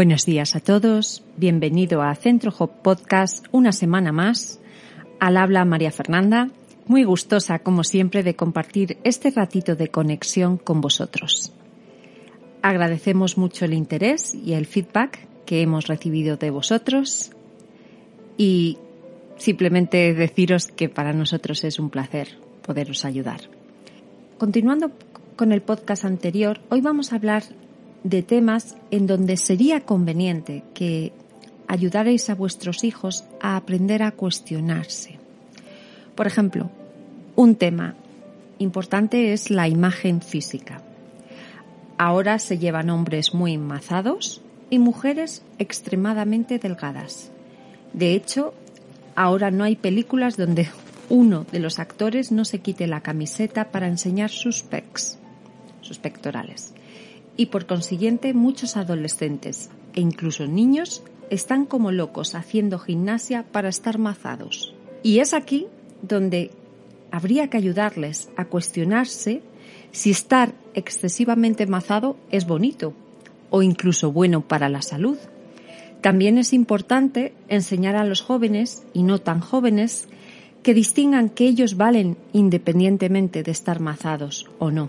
Buenos 0.00 0.26
días 0.26 0.54
a 0.54 0.60
todos, 0.60 1.24
bienvenido 1.36 2.02
a 2.02 2.14
Centro 2.14 2.54
Hop 2.56 2.70
Podcast 2.82 3.44
una 3.50 3.72
semana 3.72 4.12
más. 4.12 4.60
Al 5.18 5.36
habla 5.36 5.64
María 5.64 5.90
Fernanda, 5.90 6.50
muy 6.86 7.02
gustosa 7.02 7.58
como 7.58 7.82
siempre 7.82 8.22
de 8.22 8.36
compartir 8.36 8.98
este 9.02 9.32
ratito 9.32 9.74
de 9.74 9.88
conexión 9.88 10.56
con 10.56 10.80
vosotros. 10.80 11.52
Agradecemos 12.62 13.36
mucho 13.38 13.64
el 13.64 13.74
interés 13.74 14.36
y 14.36 14.52
el 14.52 14.66
feedback 14.66 15.26
que 15.44 15.62
hemos 15.62 15.88
recibido 15.88 16.36
de 16.36 16.50
vosotros 16.50 17.32
y 18.36 18.78
simplemente 19.36 20.14
deciros 20.14 20.68
que 20.68 20.88
para 20.88 21.12
nosotros 21.12 21.64
es 21.64 21.80
un 21.80 21.90
placer 21.90 22.38
poderos 22.62 23.04
ayudar. 23.04 23.40
Continuando 24.38 24.92
con 25.34 25.50
el 25.50 25.60
podcast 25.60 26.04
anterior, 26.04 26.60
hoy 26.68 26.82
vamos 26.82 27.12
a 27.12 27.16
hablar 27.16 27.42
de 28.04 28.22
temas 28.22 28.76
en 28.90 29.06
donde 29.06 29.36
sería 29.36 29.80
conveniente 29.80 30.62
que 30.74 31.12
ayudaréis 31.66 32.30
a 32.30 32.34
vuestros 32.34 32.84
hijos 32.84 33.24
a 33.40 33.56
aprender 33.56 34.02
a 34.02 34.12
cuestionarse. 34.12 35.18
Por 36.14 36.26
ejemplo, 36.26 36.70
un 37.36 37.54
tema 37.56 37.94
importante 38.58 39.32
es 39.32 39.50
la 39.50 39.68
imagen 39.68 40.20
física. 40.20 40.82
Ahora 41.98 42.38
se 42.38 42.58
llevan 42.58 42.90
hombres 42.90 43.34
muy 43.34 43.54
enmazados 43.54 44.40
y 44.70 44.78
mujeres 44.78 45.42
extremadamente 45.58 46.58
delgadas. 46.58 47.30
De 47.92 48.14
hecho, 48.14 48.54
ahora 49.14 49.50
no 49.50 49.64
hay 49.64 49.76
películas 49.76 50.36
donde 50.36 50.68
uno 51.08 51.46
de 51.50 51.58
los 51.58 51.78
actores 51.78 52.32
no 52.32 52.44
se 52.44 52.60
quite 52.60 52.86
la 52.86 53.00
camiseta 53.00 53.70
para 53.70 53.88
enseñar 53.88 54.30
sus 54.30 54.62
pecs, 54.62 55.18
sus 55.80 55.98
pectorales 55.98 56.74
y 57.38 57.46
por 57.46 57.64
consiguiente 57.66 58.34
muchos 58.34 58.76
adolescentes 58.76 59.70
e 59.94 60.02
incluso 60.02 60.46
niños 60.46 61.02
están 61.30 61.64
como 61.64 61.92
locos 61.92 62.34
haciendo 62.34 62.78
gimnasia 62.78 63.44
para 63.44 63.68
estar 63.68 63.96
mazados. 63.96 64.74
Y 65.02 65.20
es 65.20 65.32
aquí 65.32 65.66
donde 66.02 66.50
habría 67.10 67.48
que 67.48 67.56
ayudarles 67.56 68.28
a 68.36 68.46
cuestionarse 68.46 69.40
si 69.92 70.10
estar 70.10 70.52
excesivamente 70.74 71.66
mazado 71.66 72.16
es 72.30 72.46
bonito 72.46 72.92
o 73.50 73.62
incluso 73.62 74.12
bueno 74.12 74.40
para 74.42 74.68
la 74.68 74.82
salud. 74.82 75.16
También 76.00 76.38
es 76.38 76.52
importante 76.52 77.34
enseñar 77.48 77.94
a 77.96 78.04
los 78.04 78.20
jóvenes 78.20 78.84
y 78.92 79.04
no 79.04 79.20
tan 79.20 79.40
jóvenes 79.40 80.08
que 80.64 80.74
distingan 80.74 81.28
que 81.28 81.46
ellos 81.46 81.76
valen 81.76 82.16
independientemente 82.32 83.44
de 83.44 83.52
estar 83.52 83.78
mazados 83.78 84.50
o 84.58 84.72
no 84.72 84.88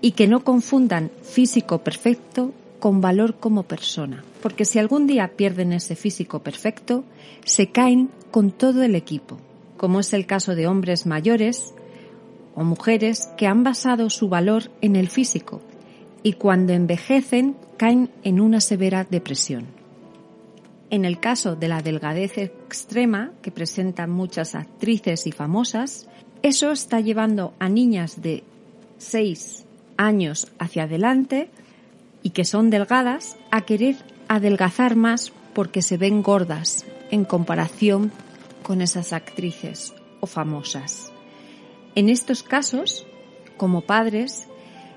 y 0.00 0.12
que 0.12 0.26
no 0.26 0.44
confundan 0.44 1.10
físico 1.22 1.78
perfecto 1.78 2.52
con 2.78 3.00
valor 3.00 3.36
como 3.36 3.64
persona, 3.64 4.24
porque 4.42 4.64
si 4.64 4.78
algún 4.78 5.06
día 5.06 5.32
pierden 5.36 5.72
ese 5.72 5.96
físico 5.96 6.40
perfecto, 6.40 7.04
se 7.44 7.68
caen 7.68 8.10
con 8.30 8.50
todo 8.50 8.82
el 8.82 8.94
equipo, 8.94 9.38
como 9.76 10.00
es 10.00 10.12
el 10.14 10.26
caso 10.26 10.54
de 10.54 10.66
hombres 10.66 11.06
mayores 11.06 11.74
o 12.54 12.64
mujeres 12.64 13.28
que 13.36 13.46
han 13.46 13.62
basado 13.62 14.08
su 14.08 14.28
valor 14.28 14.70
en 14.80 14.96
el 14.96 15.08
físico 15.08 15.60
y 16.22 16.34
cuando 16.34 16.72
envejecen 16.72 17.56
caen 17.76 18.10
en 18.24 18.40
una 18.40 18.60
severa 18.60 19.06
depresión. 19.08 19.66
En 20.88 21.04
el 21.04 21.20
caso 21.20 21.54
de 21.54 21.68
la 21.68 21.82
delgadez 21.82 22.36
extrema 22.38 23.32
que 23.42 23.52
presentan 23.52 24.10
muchas 24.10 24.54
actrices 24.54 25.26
y 25.26 25.32
famosas, 25.32 26.08
eso 26.42 26.72
está 26.72 27.00
llevando 27.00 27.54
a 27.58 27.68
niñas 27.68 28.20
de 28.22 28.42
6 28.98 29.66
años 30.00 30.50
hacia 30.58 30.84
adelante 30.84 31.50
y 32.22 32.30
que 32.30 32.44
son 32.44 32.70
delgadas 32.70 33.36
a 33.50 33.62
querer 33.62 33.96
adelgazar 34.28 34.96
más 34.96 35.32
porque 35.52 35.82
se 35.82 35.96
ven 35.96 36.22
gordas 36.22 36.86
en 37.10 37.24
comparación 37.24 38.10
con 38.62 38.80
esas 38.80 39.12
actrices 39.12 39.92
o 40.20 40.26
famosas. 40.26 41.12
En 41.94 42.08
estos 42.08 42.42
casos, 42.42 43.06
como 43.56 43.82
padres, 43.82 44.46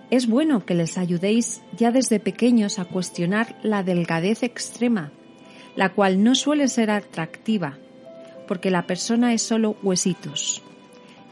es 0.10 0.28
bueno 0.28 0.66
que 0.66 0.76
les 0.76 0.98
ayudéis 0.98 1.62
ya 1.76 1.92
desde 1.92 2.20
pequeños 2.20 2.80
a 2.80 2.86
cuestionar 2.86 3.58
la 3.64 3.84
delgadez 3.84 4.44
extrema, 4.44 5.12
la 5.76 5.90
cual 5.90 6.24
no 6.24 6.36
suele 6.36 6.68
ser 6.68 6.92
atractiva, 6.92 7.78
porque 8.48 8.70
la 8.70 8.86
persona 8.86 9.34
es 9.34 9.42
solo 9.42 9.76
huesitos. 9.82 10.62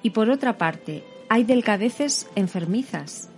Y 0.01 0.09
por 0.09 0.29
otra 0.31 0.57
parte, 0.57 1.03
hay 1.29 1.44
delgadeces 1.44 2.28
enfermizas, 2.35 3.31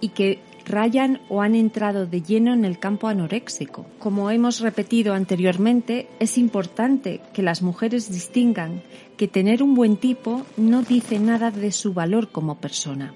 y 0.00 0.10
que 0.10 0.40
rayan 0.68 1.20
o 1.28 1.40
han 1.40 1.54
entrado 1.54 2.06
de 2.06 2.22
lleno 2.22 2.52
en 2.52 2.64
el 2.64 2.78
campo 2.78 3.08
anoréxico. 3.08 3.86
Como 3.98 4.30
hemos 4.30 4.60
repetido 4.60 5.14
anteriormente, 5.14 6.08
es 6.20 6.38
importante 6.38 7.20
que 7.32 7.42
las 7.42 7.62
mujeres 7.62 8.10
distingan 8.10 8.82
que 9.16 9.28
tener 9.28 9.62
un 9.62 9.74
buen 9.74 9.96
tipo 9.96 10.44
no 10.56 10.82
dice 10.82 11.18
nada 11.18 11.50
de 11.50 11.72
su 11.72 11.94
valor 11.94 12.28
como 12.30 12.56
persona, 12.56 13.14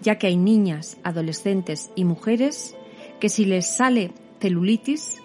ya 0.00 0.16
que 0.16 0.28
hay 0.28 0.36
niñas, 0.36 0.96
adolescentes 1.02 1.90
y 1.96 2.04
mujeres 2.04 2.76
que 3.18 3.28
si 3.28 3.44
les 3.44 3.66
sale 3.66 4.12
celulitis 4.40 5.18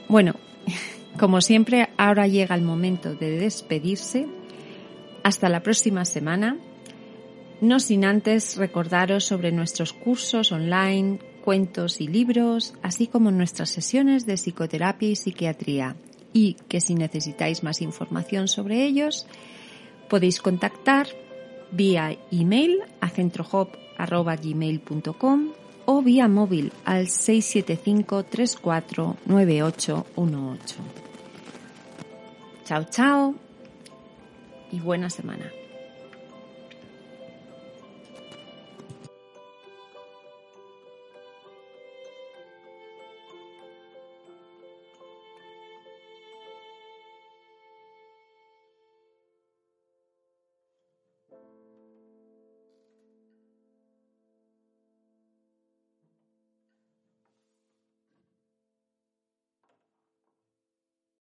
Bueno, 0.07 0.35
como 1.19 1.41
siempre, 1.41 1.89
ahora 1.97 2.27
llega 2.27 2.53
el 2.55 2.61
momento 2.61 3.16
de 3.16 3.37
despedirse. 3.37 4.27
Hasta 5.23 5.49
la 5.49 5.61
próxima 5.61 6.05
semana 6.05 6.57
no 7.62 7.79
sin 7.79 8.06
antes 8.06 8.57
recordaros 8.57 9.25
sobre 9.25 9.51
nuestros 9.51 9.94
cursos 9.94 10.51
online, 10.51 11.19
cuentos 11.44 12.01
y 12.01 12.07
libros, 12.07 12.73
así 12.84 13.07
como 13.07 13.31
nuestras 13.31 13.69
sesiones 13.69 14.25
de 14.25 14.38
psicoterapia 14.38 15.09
y 15.09 15.16
psiquiatría. 15.16 15.96
Y 16.34 16.56
que 16.67 16.81
si 16.81 16.94
necesitáis 16.94 17.63
más 17.63 17.81
información 17.81 18.47
sobre 18.47 18.84
ellos, 18.84 19.25
podéis 20.09 20.41
contactar 20.41 21.07
vía 21.72 22.17
email 22.31 22.79
a 23.01 23.09
centrohop.gmail.com 23.09 25.53
o 25.85 26.01
vía 26.01 26.28
móvil 26.28 26.73
al 26.84 27.07
675 27.07 28.23
349818. 28.23 30.81
Chao, 32.66 32.84
chao 32.90 33.35
y 34.72 34.79
buena 34.81 35.09
semana. 35.09 35.50